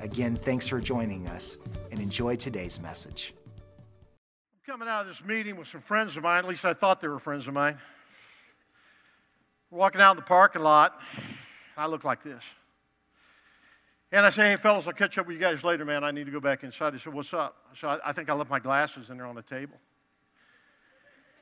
[0.00, 1.58] Again, thanks for joining us
[1.90, 3.34] and enjoy today's message.
[4.54, 7.00] I'm coming out of this meeting with some friends of mine, at least I thought
[7.00, 7.76] they were friends of mine.
[9.70, 10.96] We're walking out in the parking lot.
[11.76, 12.54] I look like this.
[14.12, 16.04] And I say, hey, fellas, I'll catch up with you guys later, man.
[16.04, 16.90] I need to go back inside.
[16.90, 17.56] They said, what's up?
[17.74, 19.76] So I, I think I left my glasses in there on the table.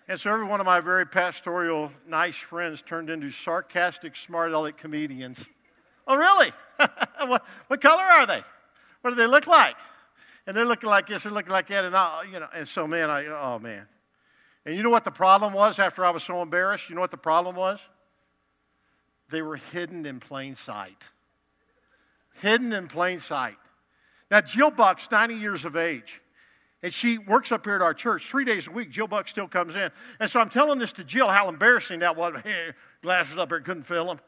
[0.09, 4.79] And so every one of my very pastoral, nice friends turned into sarcastic, smart aleck
[4.79, 5.49] comedians.
[6.07, 6.51] Oh, really?
[7.29, 8.43] what, what color are they?
[9.07, 9.77] What do they look like?
[10.49, 12.89] And they're looking like this, they're looking like that, and I, you know, and so
[12.89, 13.87] man, I, oh man.
[14.65, 16.89] And you know what the problem was after I was so embarrassed?
[16.89, 17.89] You know what the problem was?
[19.31, 21.11] They were hidden in plain sight.
[22.43, 23.59] Hidden in plain sight.
[24.29, 26.21] Now, Jill Buck's 90 years of age,
[26.83, 28.91] and she works up here at our church three days a week.
[28.91, 29.93] Jill Buck still comes in.
[30.19, 32.43] And so I'm telling this to Jill how embarrassing that was.
[33.03, 34.19] Glasses up here, couldn't fill them.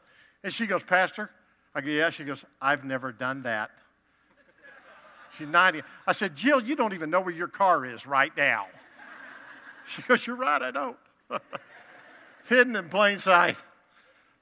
[0.41, 1.31] And she goes, Pastor,
[1.75, 2.11] I go, yeah.
[2.11, 3.71] She goes, I've never done that.
[5.31, 5.81] She's 90.
[6.07, 8.67] I said, Jill, you don't even know where your car is right now.
[9.87, 10.95] She goes, You're right, I don't.
[12.47, 13.55] Hidden in plain sight.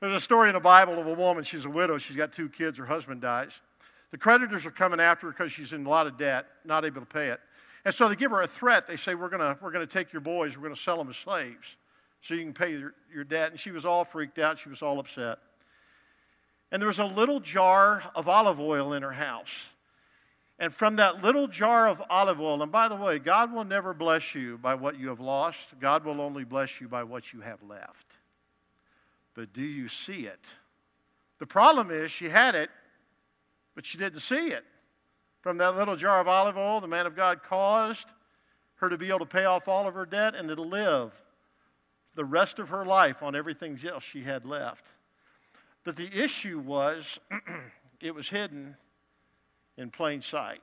[0.01, 1.45] There's a story in the Bible of a woman.
[1.45, 1.97] She's a widow.
[1.97, 2.77] She's got two kids.
[2.77, 3.61] Her husband dies.
[4.11, 6.99] The creditors are coming after her because she's in a lot of debt, not able
[6.99, 7.39] to pay it.
[7.85, 8.87] And so they give her a threat.
[8.87, 11.15] They say, We're going we're gonna take your boys, we're going to sell them as
[11.15, 11.77] slaves
[12.21, 13.51] so you can pay your, your debt.
[13.51, 14.59] And she was all freaked out.
[14.59, 15.39] She was all upset.
[16.71, 19.69] And there was a little jar of olive oil in her house.
[20.59, 23.93] And from that little jar of olive oil, and by the way, God will never
[23.93, 27.41] bless you by what you have lost, God will only bless you by what you
[27.41, 28.19] have left.
[29.35, 30.57] But do you see it?
[31.37, 32.71] The problem is she had it,
[33.75, 34.63] but she didn't see it.
[35.41, 38.11] From that little jar of olive oil, the man of God caused
[38.77, 41.21] her to be able to pay off all of her debt and to live
[42.15, 44.95] the rest of her life on everything else she had left.
[45.83, 47.19] But the issue was
[48.01, 48.75] it was hidden
[49.77, 50.61] in plain sight.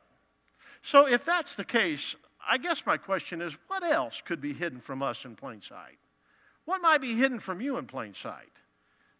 [0.83, 2.17] So, if that's the case,
[2.47, 5.99] I guess my question is what else could be hidden from us in plain sight?
[6.65, 8.63] What might be hidden from you in plain sight?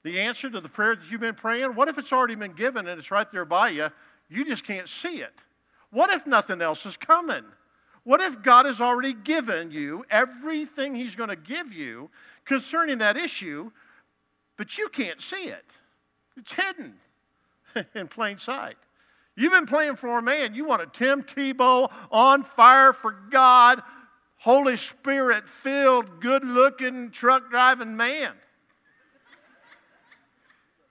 [0.03, 1.75] The answer to the prayer that you've been praying?
[1.75, 3.89] What if it's already been given and it's right there by you?
[4.29, 5.45] You just can't see it.
[5.91, 7.45] What if nothing else is coming?
[8.03, 12.11] What if God has already given you everything He's going to give you
[12.45, 13.71] concerning that issue,
[14.57, 15.79] but you can't see it?
[16.37, 16.97] It's hidden
[17.95, 18.77] in plain sight.
[19.37, 20.55] You've been playing for a man.
[20.55, 23.83] You want a Tim Tebow on fire for God,
[24.37, 28.33] Holy Spirit filled, good looking, truck driving man.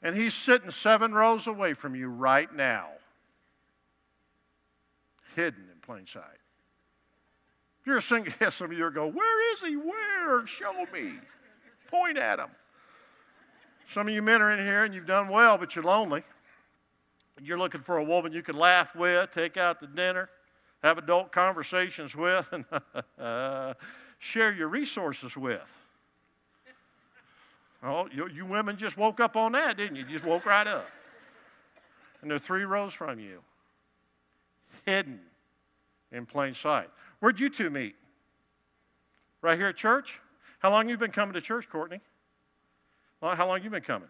[0.02, 2.88] And he's sitting seven rows away from you right now,
[5.36, 6.24] hidden in plain sight.
[7.86, 9.78] You're singing, yes, some of you going, Where is he?
[9.78, 10.46] Where?
[10.46, 11.14] Show me.
[11.88, 12.50] Point at him.
[13.86, 16.24] Some of you men are in here and you've done well, but you're lonely.
[17.42, 20.30] You're looking for a woman you can laugh with, take out to dinner,
[20.84, 22.66] have adult conversations with, and
[24.20, 25.80] share your resources with.
[27.82, 30.04] Oh, you, you, women just woke up on that, didn't you?
[30.04, 30.90] You just woke right up.
[32.22, 33.42] And they're three rows from you,
[34.86, 35.20] hidden
[36.14, 36.88] in plain sight.
[37.20, 37.96] Where'd you two meet?
[39.42, 40.22] Right here at church?
[40.60, 42.00] How long you been coming to church, Courtney?
[43.20, 44.08] Well, how long you been coming?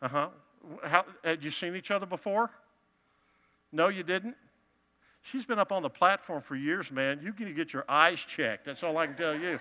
[0.00, 0.28] Uh huh.
[0.84, 2.50] How, had you seen each other before?
[3.72, 4.36] No, you didn't?
[5.22, 7.20] She's been up on the platform for years, man.
[7.22, 8.64] You can get your eyes checked.
[8.64, 9.60] That's all I can tell you.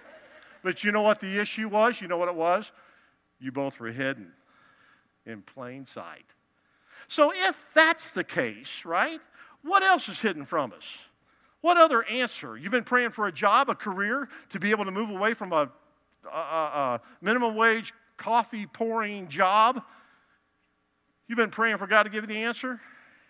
[0.62, 2.02] But you know what the issue was?
[2.02, 2.72] You know what it was?
[3.40, 4.32] You both were hidden
[5.26, 6.34] in plain sight.
[7.08, 9.22] So, if that's the case, right,
[9.64, 11.08] what else is hidden from us?
[11.62, 12.58] What other answer?
[12.58, 15.52] You've been praying for a job, a career, to be able to move away from
[15.52, 15.70] a,
[16.32, 19.82] a, a minimum wage coffee pouring job.
[21.30, 22.82] You've been praying for God to give you the answer.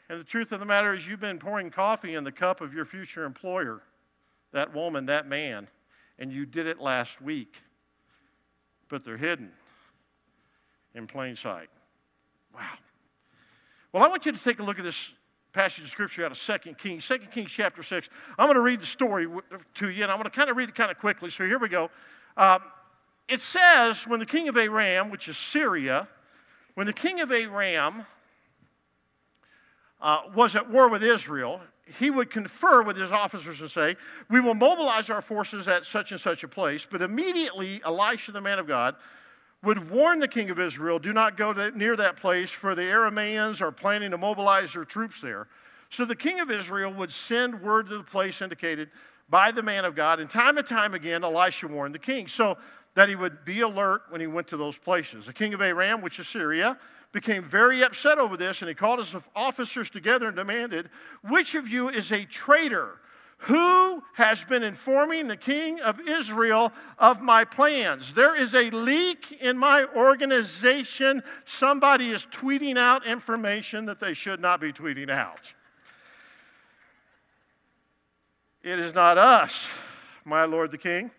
[0.07, 2.73] And the truth of the matter is, you've been pouring coffee in the cup of
[2.73, 3.81] your future employer,
[4.53, 5.67] that woman, that man,
[6.17, 7.61] and you did it last week.
[8.87, 9.51] But they're hidden
[10.95, 11.67] in plain sight.
[12.55, 12.61] Wow.
[13.91, 15.13] Well, I want you to take a look at this
[15.51, 18.09] passage of scripture out of 2 Kings, 2 Kings chapter 6.
[18.37, 19.27] I'm going to read the story
[19.73, 21.29] to you, and I'm going to kind of read it kind of quickly.
[21.29, 21.91] So here we go.
[22.37, 22.61] Um,
[23.27, 26.07] it says, when the king of Aram, which is Syria,
[26.79, 28.05] when the king of Aram
[29.99, 31.59] uh, was at war with Israel,
[31.99, 33.97] he would confer with his officers and say,
[34.29, 36.87] We will mobilize our forces at such and such a place.
[36.89, 38.95] But immediately, Elisha, the man of God,
[39.61, 43.59] would warn the king of Israel, Do not go near that place, for the Arameans
[43.59, 45.47] are planning to mobilize their troops there.
[45.89, 48.89] So the king of Israel would send word to the place indicated
[49.29, 50.21] by the man of God.
[50.21, 52.57] And time and time again, Elisha warned the king so
[52.95, 55.25] that he would be alert when he went to those places.
[55.25, 56.77] The king of Aram, which is Syria,
[57.11, 60.89] became very upset over this, and he called his officers together and demanded,
[61.23, 62.99] Which of you is a traitor?
[63.43, 68.13] Who has been informing the king of Israel of my plans?
[68.13, 71.23] There is a leak in my organization.
[71.45, 75.53] Somebody is tweeting out information that they should not be tweeting out.
[78.61, 79.73] It is not us,
[80.25, 81.09] my lord the king.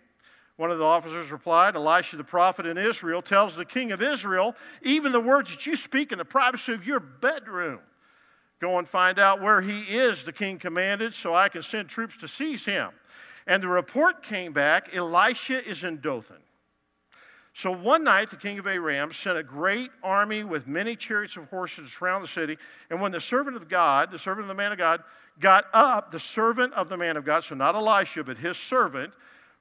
[0.61, 4.55] One of the officers replied, Elisha the prophet in Israel tells the king of Israel,
[4.83, 7.81] even the words that you speak in the privacy of your bedroom.
[8.61, 12.19] Go and find out where he is, the king commanded, so I can send troops
[12.19, 12.91] to seize him.
[13.47, 16.43] And the report came back Elisha is in Dothan.
[17.55, 21.49] So one night, the king of Aram sent a great army with many chariots of
[21.49, 22.59] horses to surround the city.
[22.91, 25.05] And when the servant of God, the servant of the man of God,
[25.39, 29.15] got up, the servant of the man of God, so not Elisha, but his servant,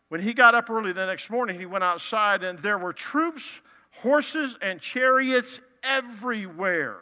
[0.10, 3.62] when he got up early the next morning, he went outside, and there were troops,
[4.02, 6.98] horses, and chariots everywhere.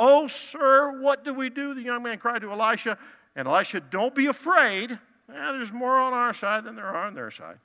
[0.00, 1.74] Oh, sir, what do we do?
[1.74, 2.98] The young man cried to Elisha.
[3.34, 4.92] And Elisha, don't be afraid.
[4.92, 7.58] Eh, there's more on our side than there are on their side.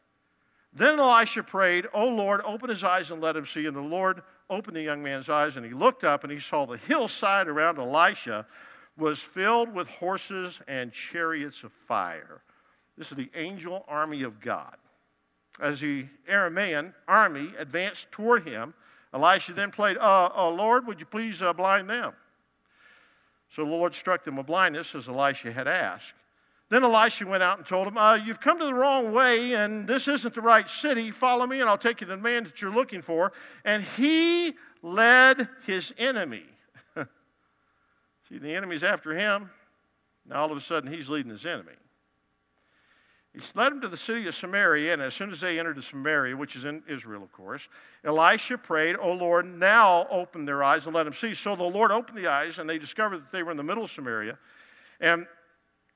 [0.74, 3.66] Then Elisha prayed, Oh Lord, open his eyes and let him see.
[3.66, 6.66] And the Lord opened the young man's eyes, and he looked up and he saw
[6.66, 8.46] the hillside around Elisha
[8.98, 12.42] was filled with horses and chariots of fire.
[12.98, 14.76] This is the angel army of God.
[15.60, 18.74] As the Aramean army advanced toward him,
[19.14, 22.14] Elisha then played, uh, uh, Lord, would you please uh, blind them?
[23.50, 26.22] So the Lord struck them with blindness as Elisha had asked.
[26.70, 29.86] Then Elisha went out and told him, uh, You've come to the wrong way, and
[29.86, 31.12] this isn't the right city.
[31.12, 33.34] Follow me, and I'll take you to the man that you're looking for.
[33.66, 36.46] And he led his enemy.
[36.96, 39.50] See, the enemy's after him.
[40.26, 41.74] Now all of a sudden, he's leading his enemy.
[43.34, 46.36] He led them to the city of Samaria, and as soon as they entered Samaria,
[46.36, 47.70] which is in Israel, of course,
[48.04, 51.34] Elisha prayed, O Lord, now open their eyes and let them see.
[51.34, 53.86] So the Lord opened the eyes, and they discovered that they were in the middle
[53.86, 54.38] of Samaria.
[55.00, 55.28] And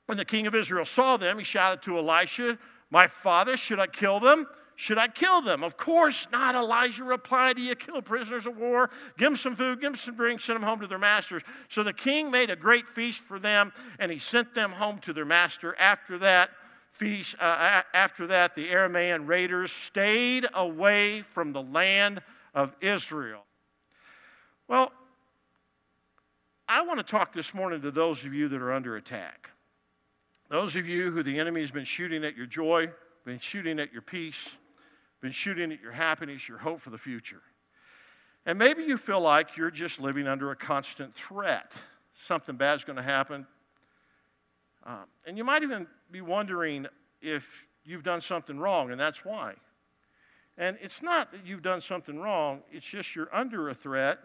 [0.05, 2.57] when the king of Israel saw them, he shouted to Elisha,
[2.89, 4.47] My father, should I kill them?
[4.77, 5.63] Should I kill them?
[5.63, 6.55] Of course not.
[6.55, 8.89] Elijah replied, Do you kill prisoners of war?
[9.17, 11.43] Give them some food, give them some drink, send them home to their masters.
[11.69, 15.13] So the king made a great feast for them, and he sent them home to
[15.13, 15.75] their master.
[15.79, 16.49] After that,
[16.95, 22.21] feast, uh, after that, the Aramean raiders stayed away from the land
[22.53, 23.43] of Israel.
[24.69, 24.93] Well,
[26.69, 29.51] I want to talk this morning to those of you that are under attack.
[30.47, 32.89] Those of you who the enemy has been shooting at your joy,
[33.25, 34.57] been shooting at your peace,
[35.19, 37.41] been shooting at your happiness, your hope for the future.
[38.45, 41.83] And maybe you feel like you're just living under a constant threat.
[42.13, 43.45] Something bad's going to happen.
[44.85, 46.87] Um, and you might even be wondering
[47.21, 49.55] if you've done something wrong, and that's why.
[50.57, 54.19] And it's not that you've done something wrong, it's just you're under a threat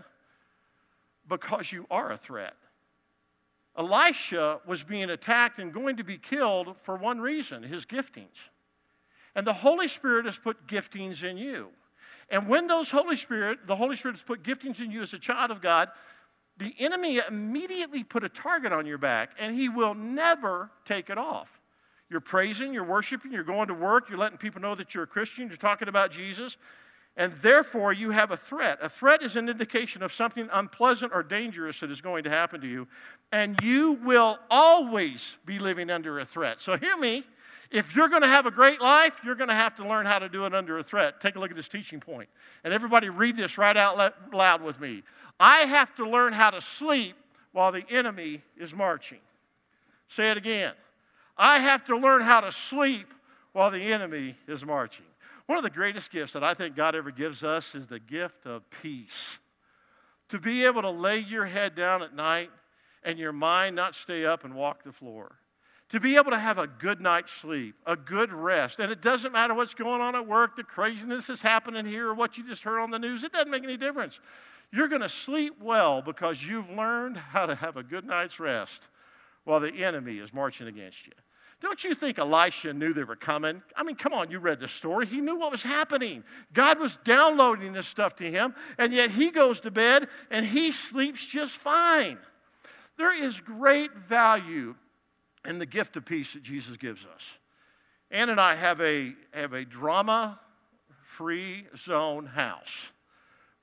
[1.29, 2.55] because you are a threat.
[3.77, 8.49] Elisha was being attacked and going to be killed for one reason his giftings.
[9.35, 11.69] And the Holy Spirit has put giftings in you.
[12.31, 15.19] And when those Holy Spirit, the Holy Spirit has put giftings in you as a
[15.19, 15.89] child of God,
[16.59, 21.19] the enemy immediately put a target on your back and he will never take it
[21.19, 21.60] off.
[22.11, 25.07] You're praising, you're worshiping, you're going to work, you're letting people know that you're a
[25.07, 26.57] Christian, you're talking about Jesus,
[27.17, 28.79] and therefore you have a threat.
[28.83, 32.61] A threat is an indication of something unpleasant or dangerous that is going to happen
[32.61, 32.89] to you,
[33.31, 36.59] and you will always be living under a threat.
[36.61, 37.23] So hear me.
[37.71, 40.19] If you're going to have a great life, you're going to have to learn how
[40.19, 41.21] to do it under a threat.
[41.21, 42.29] Take a look at this teaching point.
[42.65, 45.05] And everybody read this right out loud with me.
[45.39, 47.15] I have to learn how to sleep
[47.53, 49.21] while the enemy is marching.
[50.09, 50.73] Say it again.
[51.43, 53.15] I have to learn how to sleep
[53.53, 55.07] while the enemy is marching.
[55.47, 58.45] One of the greatest gifts that I think God ever gives us is the gift
[58.45, 59.39] of peace.
[60.29, 62.51] To be able to lay your head down at night
[63.03, 65.37] and your mind not stay up and walk the floor.
[65.89, 68.79] To be able to have a good night's sleep, a good rest.
[68.79, 72.15] And it doesn't matter what's going on at work, the craziness is happening here, or
[72.15, 74.21] what you just heard on the news, it doesn't make any difference.
[74.71, 78.91] You're going to sleep well because you've learned how to have a good night's rest
[79.45, 81.15] while the enemy is marching against you.
[81.61, 83.63] Don't you think Elisha knew they were coming?
[83.77, 85.07] I mean, come on, you read the story.
[85.07, 86.25] He knew what was happening.
[86.55, 90.73] God was downloading this stuff to him, and yet he goes to bed and he
[90.73, 92.19] sleeps just fine.
[92.97, 94.75] There is great value
[95.47, 97.39] in the gift of peace that Jesus gives us.
[98.11, 100.41] Ann and I have a, have a drama
[101.03, 102.93] free zone house.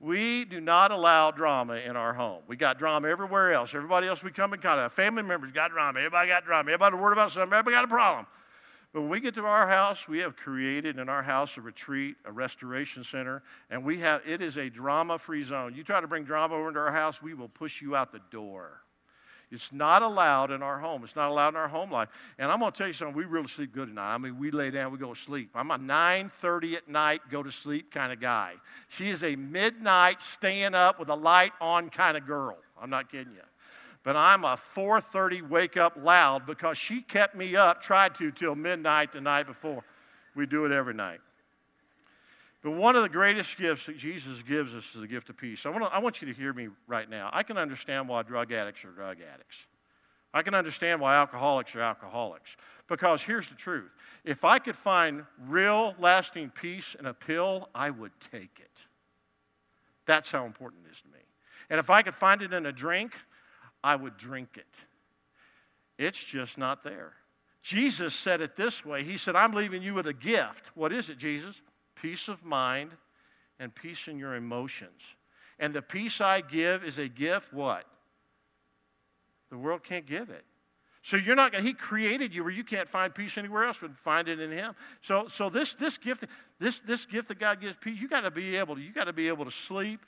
[0.00, 2.42] We do not allow drama in our home.
[2.46, 3.74] We got drama everywhere else.
[3.74, 5.98] Everybody else we come in contact, family members got drama.
[5.98, 6.70] Everybody got drama.
[6.70, 7.52] Everybody worried about something.
[7.52, 8.26] Everybody got a problem.
[8.92, 12.16] But when we get to our house, we have created in our house a retreat,
[12.24, 15.74] a restoration center, and we have it is a drama-free zone.
[15.74, 18.22] You try to bring drama over into our house, we will push you out the
[18.30, 18.82] door.
[19.50, 21.02] It's not allowed in our home.
[21.02, 22.08] It's not allowed in our home life.
[22.38, 23.16] And I'm going to tell you something.
[23.16, 24.14] We really sleep good at night.
[24.14, 25.50] I mean, we lay down, we go to sleep.
[25.54, 28.54] I'm a 9:30 at night, go to sleep kind of guy.
[28.88, 32.58] She is a midnight, staying up with a light on kind of girl.
[32.80, 33.42] I'm not kidding you.
[34.02, 38.54] But I'm a 4:30 wake up loud because she kept me up, tried to till
[38.54, 39.82] midnight the night before.
[40.34, 41.20] We do it every night.
[42.62, 45.64] But one of the greatest gifts that Jesus gives us is the gift of peace.
[45.64, 47.30] I want, I want you to hear me right now.
[47.32, 49.66] I can understand why drug addicts are drug addicts.
[50.34, 52.56] I can understand why alcoholics are alcoholics.
[52.86, 57.90] Because here's the truth if I could find real, lasting peace in a pill, I
[57.90, 58.86] would take it.
[60.06, 61.18] That's how important it is to me.
[61.70, 63.18] And if I could find it in a drink,
[63.84, 64.84] I would drink it.
[65.98, 67.12] It's just not there.
[67.62, 70.70] Jesus said it this way He said, I'm leaving you with a gift.
[70.74, 71.60] What is it, Jesus?
[72.00, 72.92] Peace of mind,
[73.58, 75.16] and peace in your emotions.
[75.58, 77.84] And the peace I give is a gift, what?
[79.50, 80.44] The world can't give it.
[81.02, 83.96] So you're not going he created you where you can't find peace anywhere else but
[83.96, 84.74] find it in him.
[85.00, 86.26] So so this this gift
[86.58, 89.04] this this gift that God gives peace, you got to be able to you got
[89.04, 90.04] to be able to sleep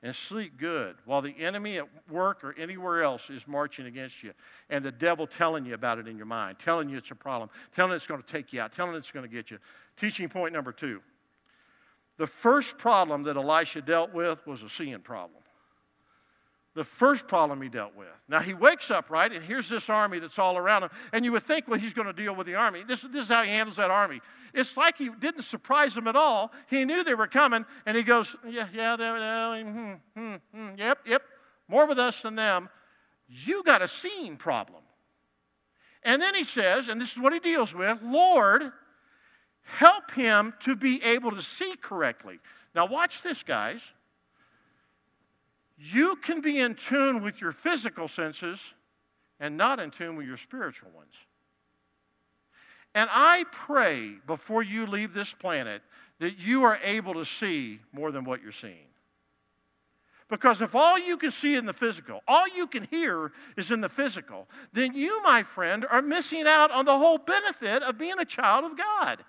[0.00, 4.32] and sleep good while the enemy at work or anywhere else is marching against you
[4.70, 7.50] and the devil telling you about it in your mind, telling you it's a problem,
[7.72, 9.58] telling it's going to take you out, telling it's going to get you.
[9.96, 11.00] Teaching point number 2.
[12.18, 15.42] The first problem that Elisha dealt with was a seeing problem.
[16.74, 18.20] The first problem he dealt with.
[18.28, 20.90] Now he wakes up, right, and here's this army that's all around him.
[21.12, 22.84] And you would think, well, he's going to deal with the army.
[22.86, 24.20] This, this is how he handles that army.
[24.54, 26.52] It's like he didn't surprise them at all.
[26.68, 30.98] He knew they were coming, and he goes, yeah, yeah, they, hmm, hmm, hmm, yep,
[31.04, 31.22] yep,
[31.66, 32.68] more with us than them.
[33.26, 34.82] You got a seeing problem.
[36.04, 38.72] And then he says, and this is what he deals with Lord,
[39.68, 42.38] help him to be able to see correctly.
[42.74, 43.92] Now, watch this, guys.
[45.76, 48.74] You can be in tune with your physical senses
[49.38, 51.26] and not in tune with your spiritual ones.
[52.94, 55.82] And I pray before you leave this planet
[56.18, 58.88] that you are able to see more than what you're seeing.
[60.28, 63.80] Because if all you can see in the physical, all you can hear is in
[63.80, 68.18] the physical, then you, my friend, are missing out on the whole benefit of being
[68.18, 69.24] a child of God.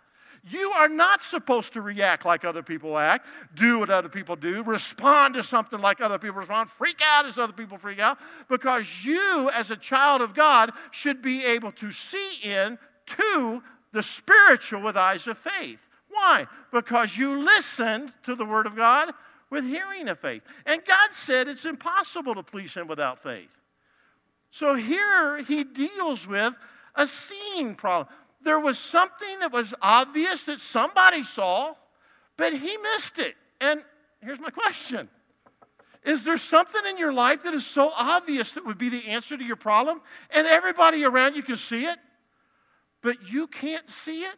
[0.47, 4.63] You are not supposed to react like other people act, do what other people do,
[4.63, 8.17] respond to something like other people respond, freak out as other people freak out,
[8.47, 14.03] because you, as a child of God, should be able to see in to the
[14.03, 15.87] spiritual with eyes of faith.
[16.09, 16.47] Why?
[16.71, 19.13] Because you listened to the Word of God
[19.49, 20.45] with hearing of faith.
[20.65, 23.59] And God said it's impossible to please Him without faith.
[24.51, 26.57] So here He deals with
[26.95, 31.73] a seeing problem there was something that was obvious that somebody saw,
[32.37, 33.35] but he missed it.
[33.59, 33.81] And
[34.21, 35.09] here's my question
[36.03, 39.37] Is there something in your life that is so obvious that would be the answer
[39.37, 41.97] to your problem, and everybody around you can see it,
[43.01, 44.35] but you can't see it?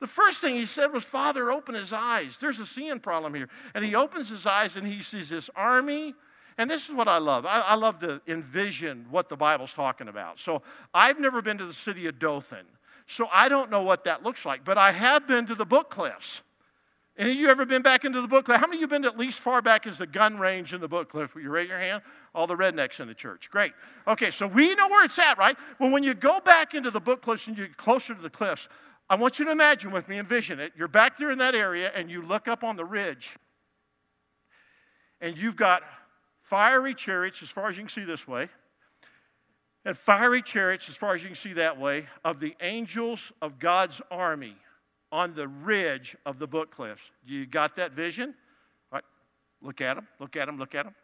[0.00, 2.36] The first thing he said was, Father, open his eyes.
[2.38, 3.48] There's a seeing problem here.
[3.72, 6.14] And he opens his eyes and he sees this army
[6.58, 7.46] and this is what I love.
[7.46, 10.38] I, I, love to envision what the Bible's talking about.
[10.38, 12.66] So I've never been to the city of Dothan,
[13.06, 14.64] so I don't know what that looks like.
[14.64, 16.42] But I have been to the Book Cliffs.
[17.16, 18.58] Any of you ever been back into the Book Cliff?
[18.58, 20.88] How many of you been at least far back as the gun range in the
[20.88, 21.34] Book Cliff?
[21.34, 22.02] Will you raise your hand?
[22.34, 23.50] All the rednecks in the church.
[23.50, 23.72] Great.
[24.08, 25.56] Okay, so we know where it's at, right?
[25.78, 28.30] Well, when you go back into the Book Cliffs and you get closer to the
[28.30, 28.68] cliffs,
[29.10, 30.72] I want you to imagine with me, envision it.
[30.74, 33.36] You're back there in that area and you look up on the ridge
[35.20, 35.82] and you've got
[36.52, 38.46] fiery chariots as far as you can see this way,
[39.86, 43.58] and fiery chariots as far as you can see that way of the angels of
[43.58, 44.56] God's army
[45.10, 47.10] on the ridge of the book cliffs.
[47.24, 48.34] You got that vision?
[48.92, 49.04] All right,
[49.62, 50.94] look at them, look at them, look at them.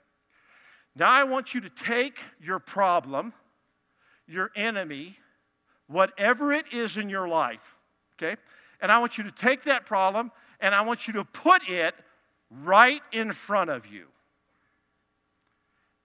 [0.95, 3.33] Now I want you to take your problem,
[4.27, 5.15] your enemy,
[5.87, 7.79] whatever it is in your life,
[8.17, 8.37] okay?
[8.83, 11.95] And I want you to take that problem and I want you to put it
[12.51, 14.09] right in front of you.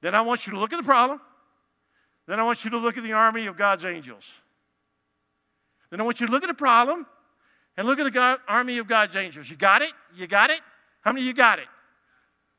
[0.04, 1.22] Then I want you to look at the problem.
[2.28, 4.42] Then I want you to look at the army of God's angels.
[5.90, 7.08] Then I want you to look at the problem
[7.78, 9.50] and look at the God, army of God's angels.
[9.50, 9.94] You got it?
[10.14, 10.60] You got it?
[11.02, 11.68] How many you got it?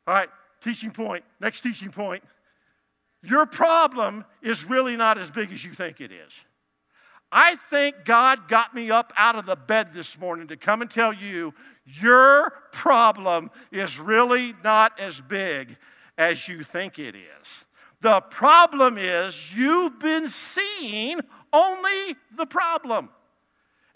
[0.06, 0.28] All right,
[0.62, 1.22] teaching point.
[1.38, 2.24] Next teaching point.
[3.22, 6.46] your problem is really not as big as you think it is.
[7.30, 10.90] I think God got me up out of the bed this morning to come and
[10.90, 11.52] tell you
[11.84, 15.76] your problem is really not as big
[16.16, 17.66] as you think it is.
[18.00, 21.20] The problem is you've been seeing
[21.52, 23.08] only the problem.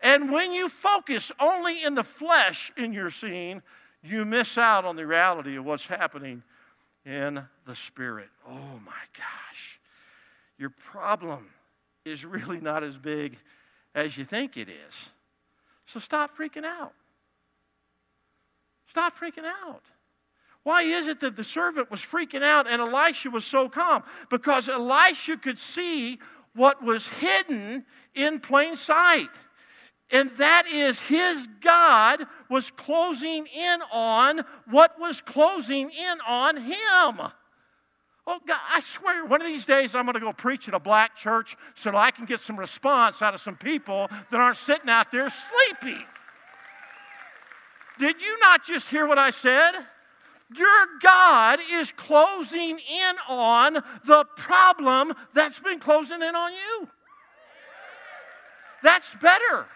[0.02, 3.62] And when you focus only in the flesh in your scene,
[4.02, 6.42] you miss out on the reality of what's happening
[7.04, 8.28] in the spirit.
[8.46, 9.80] Oh my gosh.
[10.56, 11.48] Your problem
[12.04, 13.38] is really not as big
[13.94, 15.10] as you think it is.
[15.84, 16.92] So stop freaking out.
[18.86, 19.84] Stop freaking out.
[20.64, 24.02] Why is it that the servant was freaking out and Elisha was so calm?
[24.28, 26.18] Because Elisha could see
[26.54, 27.84] what was hidden
[28.14, 29.30] in plain sight.
[30.10, 37.20] And that is his God was closing in on what was closing in on him.
[38.30, 40.80] Oh, God, I swear, one of these days I'm going to go preach at a
[40.80, 44.58] black church so that I can get some response out of some people that aren't
[44.58, 46.04] sitting out there sleeping.
[47.98, 49.72] Did you not just hear what I said?
[50.56, 53.74] Your God is closing in on
[54.04, 56.88] the problem that's been closing in on you.
[58.82, 59.66] That's better.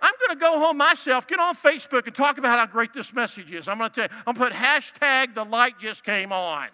[0.00, 3.14] I'm going to go home myself, get on Facebook, and talk about how great this
[3.14, 3.68] message is.
[3.68, 6.68] I'm going to tell you, I'm going to put hashtag the light just came on.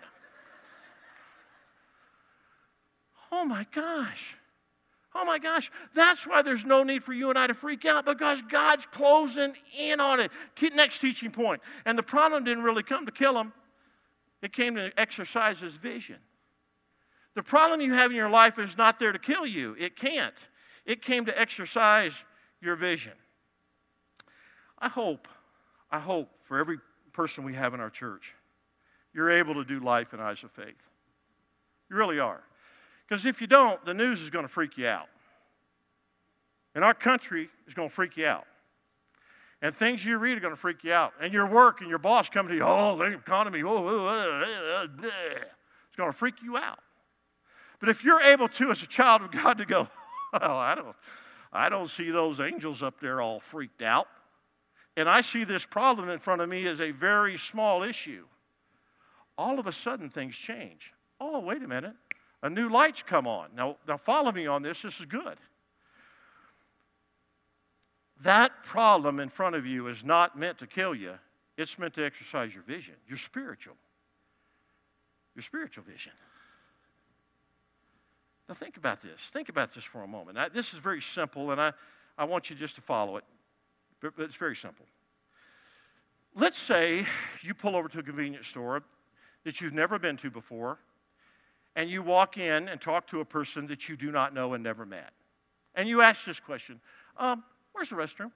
[3.30, 4.37] Oh my gosh.
[5.20, 5.68] Oh my gosh.
[5.94, 9.52] That's why there's no need for you and I to freak out because God's closing
[9.76, 10.30] in on it.
[10.74, 11.60] next teaching point.
[11.84, 13.52] And the problem didn't really come to kill him,
[14.40, 16.18] it came to exercise his vision.
[17.34, 20.48] The problem you have in your life is not there to kill you, it can't.
[20.86, 22.24] It came to exercise
[22.62, 23.12] your vision.
[24.78, 25.26] I hope,
[25.90, 26.78] I hope for every
[27.12, 28.34] person we have in our church,
[29.12, 30.90] you're able to do life in eyes of faith.
[31.90, 32.42] You really are.
[33.08, 35.08] Because if you don't, the news is going to freak you out.
[36.74, 38.44] And our country is going to freak you out.
[39.62, 41.14] And things you read are going to freak you out.
[41.20, 44.44] And your work and your boss coming to you, oh, the economy, oh, oh, oh,
[44.82, 46.78] oh it's going to freak you out.
[47.80, 49.88] But if you're able to, as a child of God, to go,
[50.40, 50.96] well, I don't,
[51.52, 54.06] I don't see those angels up there all freaked out.
[54.96, 58.26] And I see this problem in front of me as a very small issue.
[59.38, 60.92] All of a sudden, things change.
[61.20, 61.94] Oh, wait a minute
[62.42, 63.48] a new light's come on.
[63.56, 64.82] Now, now follow me on this.
[64.82, 65.38] This is good.
[68.22, 71.14] That problem in front of you is not meant to kill you.
[71.56, 73.76] It's meant to exercise your vision, your spiritual,
[75.34, 76.12] your spiritual vision.
[78.48, 79.30] Now think about this.
[79.30, 80.38] Think about this for a moment.
[80.38, 81.72] I, this is very simple, and I,
[82.16, 83.24] I want you just to follow it.
[84.00, 84.86] But, but it's very simple.
[86.34, 87.04] Let's say
[87.42, 88.82] you pull over to a convenience store
[89.44, 90.78] that you've never been to before,
[91.78, 94.64] and you walk in and talk to a person that you do not know and
[94.64, 95.12] never met.
[95.76, 96.80] And you ask this question
[97.16, 98.32] um, Where's the restroom?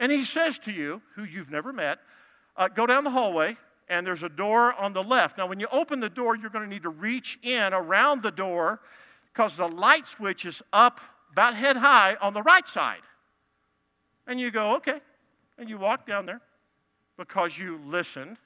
[0.00, 2.00] And he says to you, who you've never met,
[2.56, 3.56] uh, Go down the hallway,
[3.88, 5.38] and there's a door on the left.
[5.38, 8.32] Now, when you open the door, you're going to need to reach in around the
[8.32, 8.80] door
[9.32, 11.00] because the light switch is up
[11.30, 13.02] about head high on the right side.
[14.26, 15.00] And you go, Okay.
[15.58, 16.40] And you walk down there
[17.16, 18.36] because you listened.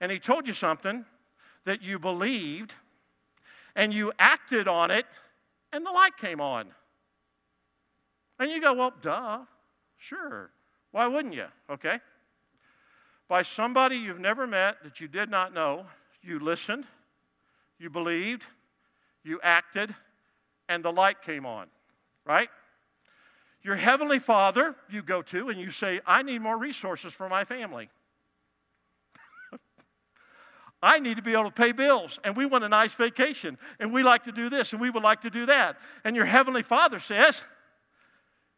[0.00, 1.04] And he told you something
[1.70, 2.74] that you believed
[3.76, 5.06] and you acted on it,
[5.72, 6.66] and the light came on.
[8.40, 9.38] And you go, well, duh,
[9.96, 10.50] sure.
[10.90, 11.46] Why wouldn't you?
[11.70, 12.00] Okay.
[13.28, 15.86] By somebody you've never met that you did not know,
[16.20, 16.86] you listened,
[17.78, 18.48] you believed,
[19.22, 19.94] you acted,
[20.68, 21.68] and the light came on,
[22.26, 22.48] right?
[23.62, 27.44] Your heavenly father, you go to and you say, I need more resources for my
[27.44, 27.90] family.
[30.82, 33.92] I need to be able to pay bills, and we want a nice vacation, and
[33.92, 35.76] we like to do this, and we would like to do that.
[36.04, 37.44] And your Heavenly Father says,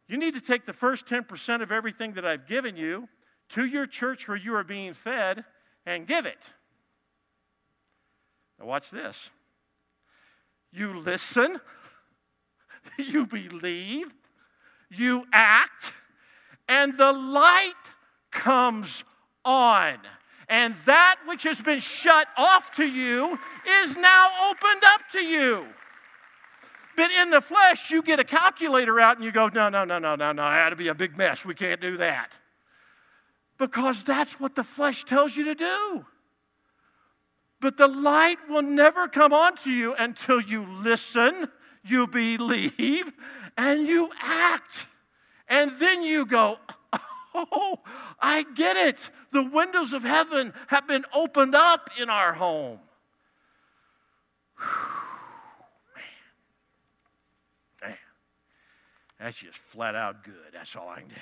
[0.07, 3.09] You need to take the first 10% of everything that I've given you
[3.49, 5.43] to your church where you are being fed
[5.85, 6.53] and give it.
[8.57, 9.29] Now, watch this.
[10.71, 11.59] You listen,
[12.97, 14.13] you believe,
[14.89, 15.93] you act,
[16.69, 17.73] and the light
[18.31, 19.03] comes
[19.43, 19.97] on
[20.53, 23.39] and that which has been shut off to you
[23.81, 25.65] is now opened up to you.
[26.95, 29.97] But in the flesh, you get a calculator out and you go, no, no, no,
[29.97, 31.43] no, no, no, that'd be a big mess.
[31.43, 32.37] We can't do that.
[33.57, 36.05] Because that's what the flesh tells you to do.
[37.59, 41.47] But the light will never come onto you until you listen,
[41.83, 43.11] you believe,
[43.57, 44.85] and you act.
[45.49, 46.59] And then you go,
[47.35, 47.77] Oh,
[48.21, 49.09] I get it.
[49.31, 52.79] The windows of heaven have been opened up in our home.
[55.95, 56.03] Man.
[57.81, 57.97] Man.
[59.19, 60.33] That's just flat out good.
[60.53, 61.15] That's all I can you.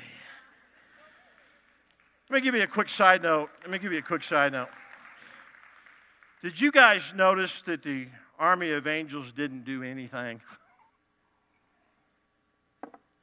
[2.30, 3.50] Let me give you a quick side note.
[3.62, 4.70] Let me give you a quick side note.
[6.42, 8.08] Did you guys notice that the
[8.40, 10.42] army of angels didn't do anything?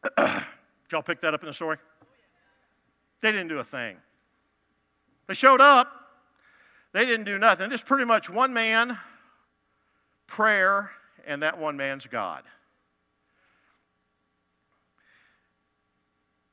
[0.17, 0.43] Did
[0.93, 1.79] y'all pick that up in the story?
[3.21, 3.97] They didn't do a thing.
[5.27, 5.93] They showed up,
[6.93, 7.71] they didn't do nothing.
[7.73, 8.99] It's pretty much one man,
[10.27, 10.91] prayer,
[11.27, 12.45] and that one man's God.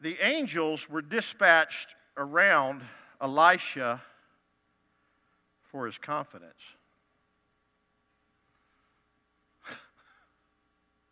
[0.01, 2.81] The angels were dispatched around
[3.21, 4.03] Elisha
[5.63, 6.75] for his confidence.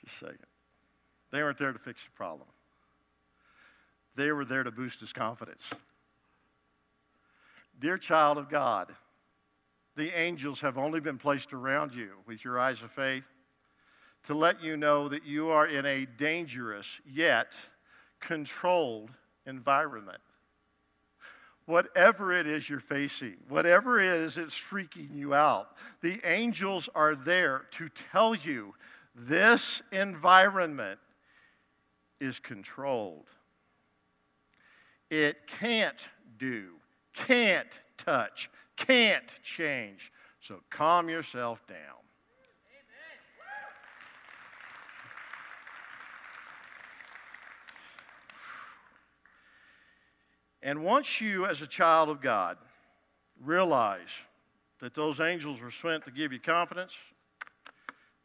[0.00, 0.46] Just a second.
[1.30, 2.48] They weren't there to fix the problem,
[4.14, 5.72] they were there to boost his confidence.
[7.78, 8.94] Dear child of God,
[9.96, 13.28] the angels have only been placed around you with your eyes of faith
[14.24, 17.68] to let you know that you are in a dangerous yet
[18.20, 19.10] controlled
[19.46, 20.20] environment.
[21.66, 25.68] Whatever it is you're facing, whatever it is that's freaking you out,
[26.00, 28.74] the angels are there to tell you
[29.14, 30.98] this environment
[32.20, 33.26] is controlled.
[35.12, 36.70] It can't do,
[37.12, 40.10] can't touch, can't change.
[40.40, 41.76] So calm yourself down.
[50.62, 52.56] And once you, as a child of God,
[53.38, 54.26] realize
[54.78, 56.96] that those angels were sent to give you confidence,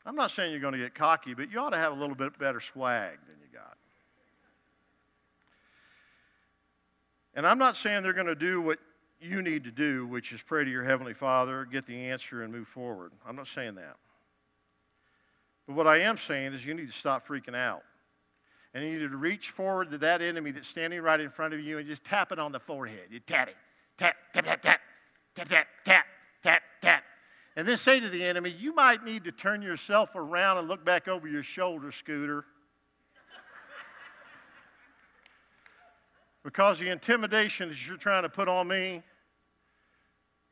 [0.05, 2.15] I'm not saying you're going to get cocky, but you ought to have a little
[2.15, 3.77] bit better swag than you got.
[7.37, 8.79] And I'm not saying they're going to do what
[9.21, 12.51] you need to do, which is pray to your Heavenly Father, get the answer, and
[12.51, 13.11] move forward.
[13.27, 13.95] I'm not saying that.
[15.67, 17.83] But what I am saying is you need to stop freaking out.
[18.73, 21.59] And you need to reach forward to that enemy that's standing right in front of
[21.59, 23.05] you and just tap it on the forehead.
[23.11, 23.55] You tap it.
[23.99, 24.81] Tap, tap, tap, tap,
[25.35, 26.05] tap, tap, tap,
[26.41, 27.03] tap, tap.
[27.55, 30.83] And then say to the enemy, you might need to turn yourself around and look
[30.83, 32.45] back over your shoulder, Scooter.
[36.47, 39.03] Because the intimidation that you're trying to put on me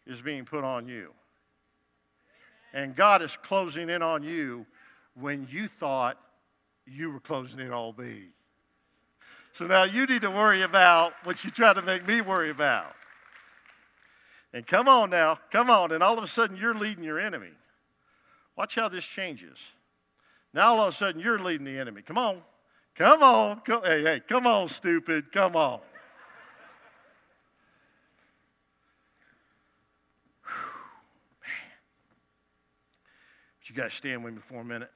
[0.06, 1.14] is being put on you.
[2.74, 4.66] And God is closing in on you
[5.14, 6.20] when you thought
[6.86, 8.24] you were closing in on me.
[9.54, 12.94] So now you need to worry about what you try to make me worry about.
[14.52, 15.94] And come on now, come on.
[15.94, 17.54] And all of a sudden you're leading your enemy.
[18.58, 19.72] Watch how this changes.
[20.54, 22.02] Now all of a sudden you're leading the enemy.
[22.02, 22.42] Come on.
[22.96, 23.60] Come on.
[23.60, 25.32] Come, hey, hey, come on, stupid.
[25.32, 25.80] Come on.
[33.60, 34.92] But you guys stand with me for a minute.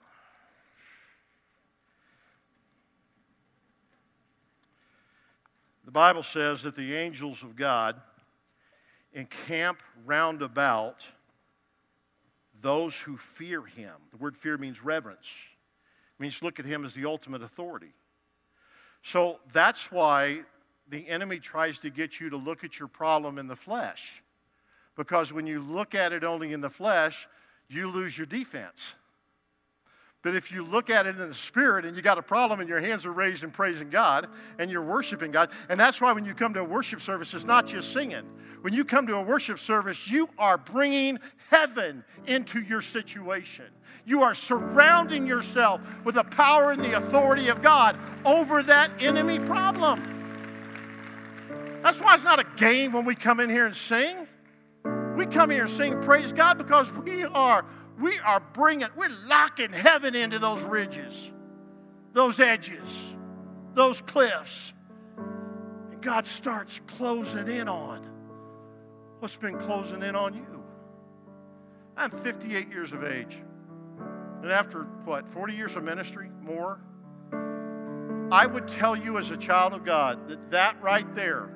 [5.84, 8.00] The Bible says that the angels of God
[9.12, 11.12] encamp round about
[12.62, 13.96] those who fear him.
[14.12, 15.28] The word fear means reverence.
[16.20, 17.94] Means look at him as the ultimate authority.
[19.02, 20.42] So that's why
[20.90, 24.22] the enemy tries to get you to look at your problem in the flesh.
[24.98, 27.28] Because when you look at it only in the flesh,
[27.70, 28.96] you lose your defense.
[30.22, 32.68] But if you look at it in the spirit and you got a problem and
[32.68, 34.28] your hands are raised in praising God
[34.58, 37.46] and you're worshiping God, and that's why when you come to a worship service, it's
[37.46, 38.26] not just singing.
[38.62, 43.66] When you come to a worship service, you are bringing heaven into your situation.
[44.06, 49.40] You are surrounding yourself with the power and the authority of God over that enemy
[49.40, 50.02] problem.
[51.82, 54.28] That's why it's not a game when we come in here and sing.
[55.16, 57.66] We come here and sing praise God because we are
[58.00, 61.32] we are bringing, we're locking heaven into those ridges,
[62.14, 63.16] those edges,
[63.74, 64.74] those cliffs.
[65.18, 68.08] And God starts closing in on
[69.20, 70.64] what's been closing in on you.
[71.98, 73.44] I'm 58 years of age.
[74.42, 76.80] And after what, 40 years of ministry, more,
[78.32, 81.50] I would tell you as a child of God that that right there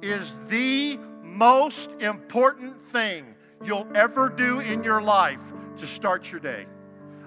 [0.00, 6.66] is the most important thing you'll ever do in your life to start your day.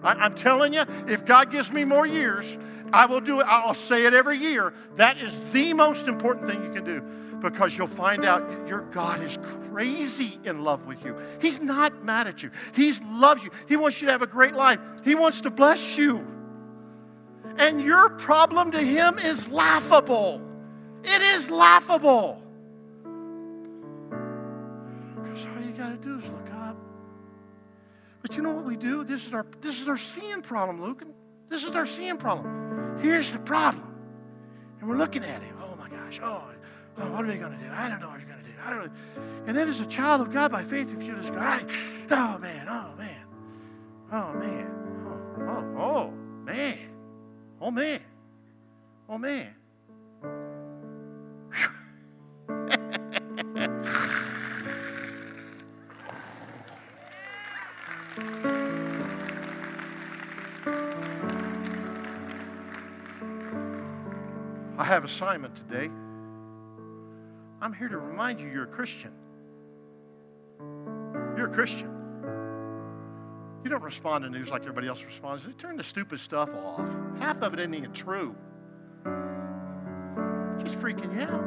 [0.03, 2.57] I, am telling you, if God gives me more years,
[2.91, 3.45] I will do it.
[3.47, 4.73] I'll say it every year.
[4.95, 7.01] That is the most important thing you can do
[7.39, 9.37] because you'll find out your God is
[9.69, 11.17] crazy in love with you.
[11.41, 13.51] He's not mad at you, He loves you.
[13.67, 16.25] He wants you to have a great life, He wants to bless you.
[17.57, 20.41] And your problem to Him is laughable.
[21.03, 22.42] It is laughable.
[26.03, 26.77] Do is look up.
[28.21, 29.03] But you know what we do?
[29.03, 31.03] This is our this is our sin problem, Luke.
[31.49, 32.97] This is our sin problem.
[33.01, 33.95] Here's the problem.
[34.79, 35.49] And we're looking at it.
[35.61, 36.19] Oh my gosh.
[36.21, 36.49] Oh,
[36.97, 37.71] oh what are they to do?
[37.71, 38.55] I don't know what you're to do.
[38.65, 38.91] I don't know.
[39.47, 42.67] And then as a child of God by faith, if you just go, oh man,
[42.69, 43.25] oh man,
[44.11, 46.11] oh man, oh, oh, oh
[46.45, 46.77] man,
[47.61, 47.99] oh man,
[49.09, 49.55] oh man.
[64.93, 65.89] Have assignment today.
[67.61, 69.11] I'm here to remind you you're a Christian.
[71.35, 71.89] You're a Christian.
[73.63, 75.45] You don't respond to news like everybody else responds.
[75.45, 76.87] You turn the stupid stuff off.
[77.19, 78.35] Half of it isn't even true.
[80.61, 81.43] Just freaking you out.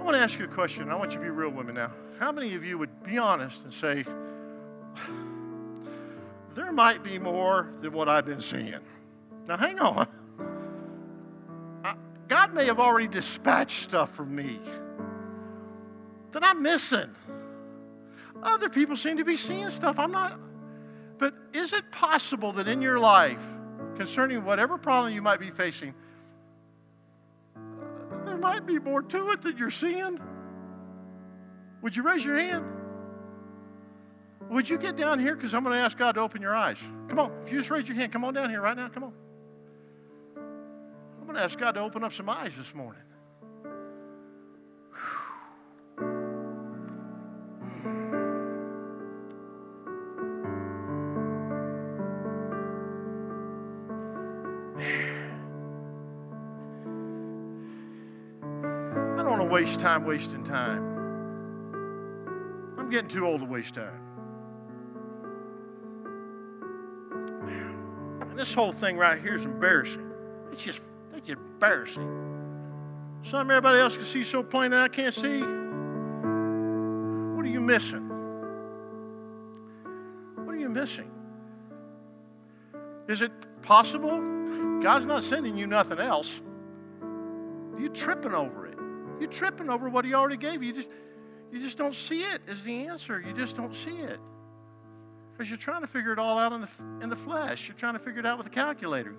[0.00, 0.88] I want to ask you a question.
[0.88, 1.92] I want you to be real women now.
[2.18, 4.04] How many of you would be honest and say,
[6.54, 8.80] there might be more than what I've been seeing?
[9.46, 10.06] Now, hang on.
[12.72, 14.58] Have already dispatched stuff for me
[16.30, 17.14] that I'm missing.
[18.42, 20.40] Other people seem to be seeing stuff I'm not.
[21.18, 23.44] But is it possible that in your life,
[23.96, 25.94] concerning whatever problem you might be facing,
[28.24, 30.18] there might be more to it that you're seeing?
[31.82, 32.64] Would you raise your hand?
[34.48, 35.36] Would you get down here?
[35.36, 36.82] Because I'm going to ask God to open your eyes.
[37.08, 37.32] Come on.
[37.42, 38.88] If you just raise your hand, come on down here right now.
[38.88, 39.12] Come on.
[41.32, 43.00] Going to ask God to open up some eyes this morning.
[59.16, 60.82] I don't want to waste time wasting time.
[62.76, 64.00] I'm getting too old to waste time.
[68.34, 70.12] This whole thing right here is embarrassing.
[70.52, 70.82] It's just
[71.22, 72.32] it's embarrassing.
[73.22, 75.40] Something everybody else can see so plain that I can't see.
[75.40, 78.08] What are you missing?
[80.44, 81.10] What are you missing?
[83.08, 83.32] Is it
[83.62, 84.20] possible
[84.80, 86.40] God's not sending you nothing else?
[87.78, 88.78] You're tripping over it.
[89.20, 90.68] You're tripping over what He already gave you.
[90.68, 90.88] You just,
[91.52, 93.20] you just don't see it as the answer.
[93.20, 94.18] You just don't see it.
[95.32, 96.68] Because you're trying to figure it all out in the,
[97.02, 97.68] in the flesh.
[97.68, 99.14] You're trying to figure it out with a calculator.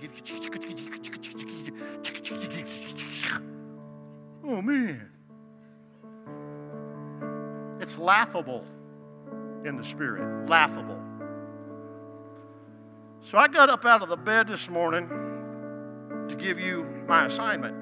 [4.46, 5.10] Oh, man.
[7.80, 8.66] It's laughable
[9.66, 10.48] in the spirit.
[10.48, 11.02] Laughable.
[13.22, 15.08] So I got up out of the bed this morning
[16.28, 17.76] to give you my assignment,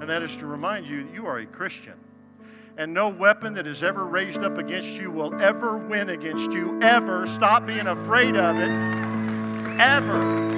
[0.00, 1.94] and that is to remind you that you are a Christian
[2.76, 6.78] and no weapon that is ever raised up against you will ever win against you,
[6.82, 7.26] ever.
[7.26, 8.70] Stop being afraid of it,
[9.80, 10.53] ever.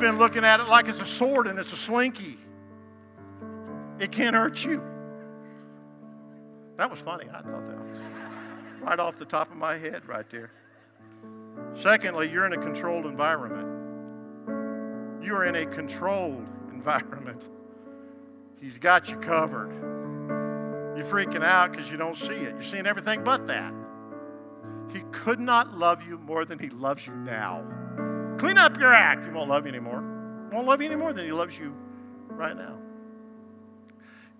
[0.00, 2.38] You've been looking at it like it's a sword and it's a slinky.
[3.98, 4.82] It can't hurt you.
[6.78, 7.26] That was funny.
[7.28, 8.00] I thought that was
[8.80, 10.52] right off the top of my head, right there.
[11.74, 13.68] Secondly, you're in a controlled environment.
[15.22, 17.50] You are in a controlled environment.
[18.58, 19.70] He's got you covered.
[20.96, 22.52] You're freaking out because you don't see it.
[22.52, 23.74] You're seeing everything but that.
[24.94, 27.66] He could not love you more than He loves you now.
[28.40, 29.26] Clean up your act.
[29.26, 30.00] He won't love you anymore.
[30.50, 31.76] Won't love you anymore than He loves you
[32.28, 32.78] right now.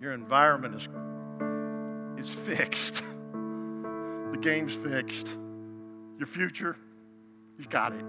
[0.01, 0.89] Your environment is,
[2.17, 3.05] is fixed.
[3.31, 5.37] The game's fixed.
[6.17, 6.75] Your future,
[7.57, 8.03] He's got it.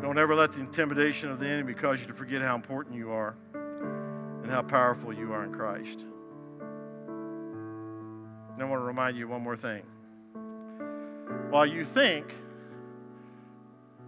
[0.00, 3.10] Don't ever let the intimidation of the enemy cause you to forget how important you
[3.10, 3.34] are
[4.44, 6.06] and how powerful you are in Christ.
[8.54, 9.82] And I want to remind you one more thing.
[11.50, 12.32] While you think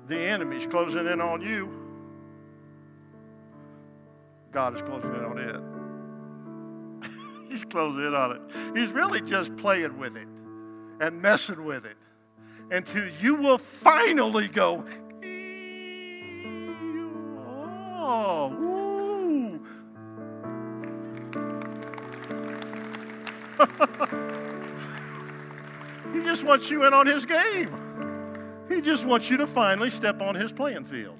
[0.07, 1.83] the enemy's closing in on you,
[4.53, 7.11] God is closing in on it.
[7.51, 8.43] He's closing in on it.
[8.77, 10.29] He's really just playing with it
[11.01, 11.97] and messing with it
[12.71, 14.85] until you will finally go,
[18.05, 19.61] Oh, woo.
[26.12, 27.70] he just wants you in on his game.
[28.68, 31.18] He just wants you to finally step on his playing field.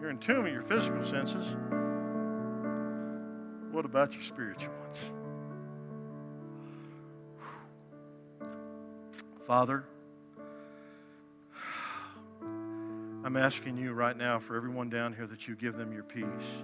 [0.00, 1.56] You're in tune with your physical senses.
[3.72, 5.10] What about your spiritual ones?
[9.42, 9.84] Father,
[13.24, 16.62] I'm asking you right now for everyone down here that you give them your peace.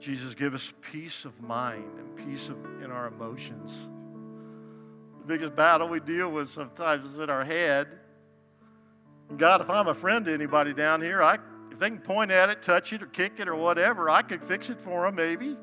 [0.00, 3.90] Jesus, give us peace of mind and peace of, in our emotions.
[5.20, 7.98] The biggest battle we deal with sometimes is in our head.
[9.28, 11.36] And God, if I'm a friend to anybody down here, I,
[11.70, 14.42] if they can point at it, touch it, or kick it, or whatever, I could
[14.42, 15.54] fix it for them maybe.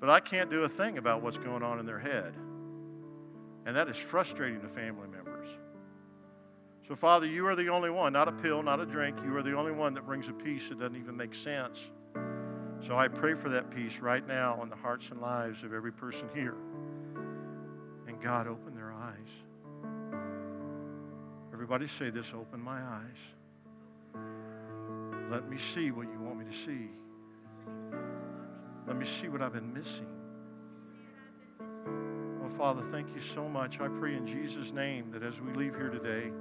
[0.00, 2.34] But I can't do a thing about what's going on in their head.
[3.66, 5.48] And that is frustrating to family members.
[6.88, 9.18] So, Father, you are the only one, not a pill, not a drink.
[9.22, 11.90] You are the only one that brings a peace that doesn't even make sense.
[12.82, 15.92] So I pray for that peace right now in the hearts and lives of every
[15.92, 16.56] person here.
[18.08, 19.30] And God, open their eyes.
[21.52, 23.34] Everybody say this open my eyes.
[25.30, 26.88] Let me see what you want me to see.
[28.88, 30.08] Let me see what I've been missing.
[32.44, 33.80] Oh, Father, thank you so much.
[33.80, 36.32] I pray in Jesus' name that as we leave here today,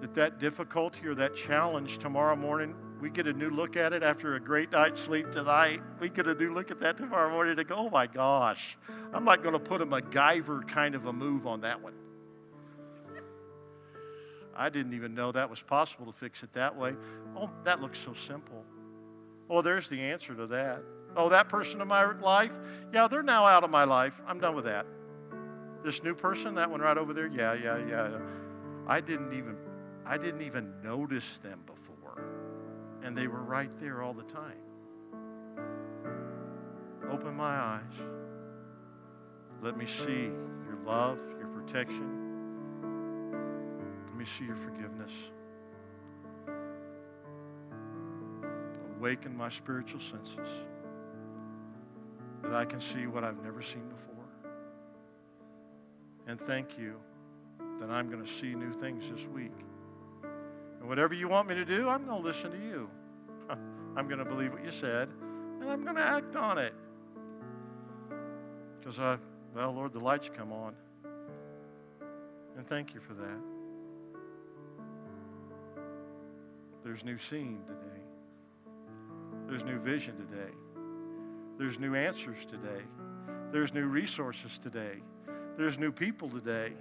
[0.00, 4.02] that that difficulty or that challenge tomorrow morning, we get a new look at it
[4.02, 5.80] after a great night's sleep tonight.
[6.00, 8.76] We get a new look at that tomorrow morning and go, oh my gosh,
[9.12, 11.94] I'm not going to put a MacGyver kind of a move on that one.
[14.56, 16.96] I didn't even know that was possible to fix it that way.
[17.36, 18.64] Oh, that looks so simple.
[19.48, 20.82] Oh, there's the answer to that.
[21.16, 22.58] Oh, that person in my life,
[22.92, 24.20] yeah, they're now out of my life.
[24.26, 24.86] I'm done with that.
[25.84, 28.18] This new person, that one right over there, yeah, yeah, yeah.
[28.88, 29.56] I didn't even
[30.04, 31.77] I didn't even notice them before.
[33.02, 34.58] And they were right there all the time.
[37.10, 38.06] Open my eyes.
[39.62, 40.24] Let me see
[40.66, 42.26] your love, your protection.
[44.06, 45.30] Let me see your forgiveness.
[48.98, 50.48] Awaken my spiritual senses
[52.42, 54.14] that I can see what I've never seen before.
[56.26, 57.00] And thank you
[57.78, 59.52] that I'm going to see new things this week.
[60.80, 62.88] And whatever you want me to do, I'm going to listen to you.
[63.96, 65.10] I'm going to believe what you said,
[65.60, 66.74] and I'm going to act on it.
[68.78, 69.18] Because I,
[69.54, 70.74] well, Lord, the lights come on.
[72.56, 73.40] And thank you for that.
[76.84, 78.02] There's new seeing today.
[79.46, 80.52] There's new vision today.
[81.58, 82.82] There's new answers today.
[83.50, 85.02] There's new resources today.
[85.56, 86.72] There's new people today.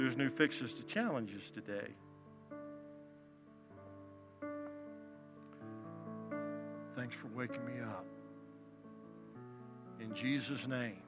[0.00, 1.88] There's new fixes to challenges today.
[6.96, 8.06] Thanks for waking me up.
[10.00, 11.02] In Jesus' name.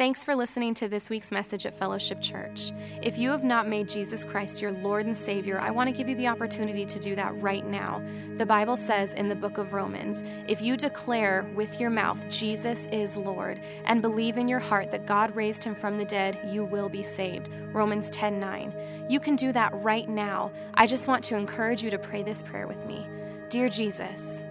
[0.00, 2.72] Thanks for listening to this week's message at Fellowship Church.
[3.02, 6.08] If you have not made Jesus Christ your Lord and Savior, I want to give
[6.08, 8.02] you the opportunity to do that right now.
[8.36, 12.86] The Bible says in the book of Romans if you declare with your mouth Jesus
[12.86, 16.64] is Lord and believe in your heart that God raised him from the dead, you
[16.64, 17.50] will be saved.
[17.74, 19.06] Romans 10 9.
[19.10, 20.50] You can do that right now.
[20.72, 23.06] I just want to encourage you to pray this prayer with me.
[23.50, 24.46] Dear Jesus,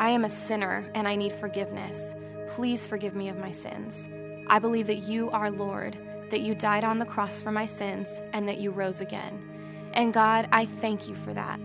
[0.00, 2.16] I am a sinner and I need forgiveness.
[2.48, 4.08] Please forgive me of my sins.
[4.48, 5.96] I believe that you are Lord,
[6.30, 9.90] that you died on the cross for my sins, and that you rose again.
[9.92, 11.60] And God, I thank you for that.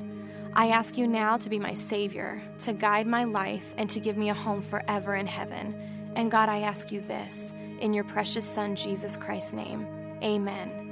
[0.56, 4.18] I ask you now to be my Savior, to guide my life, and to give
[4.18, 6.12] me a home forever in heaven.
[6.16, 9.88] And God, I ask you this in your precious Son, Jesus Christ's name.
[10.22, 10.83] Amen.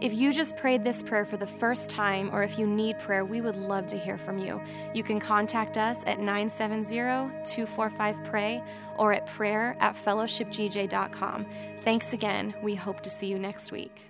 [0.00, 3.22] If you just prayed this prayer for the first time or if you need prayer,
[3.22, 4.62] we would love to hear from you.
[4.94, 6.94] You can contact us at 970
[7.44, 8.62] 245 PRAY
[8.96, 11.46] or at prayer at fellowshipgj.com.
[11.84, 12.54] Thanks again.
[12.62, 14.09] We hope to see you next week.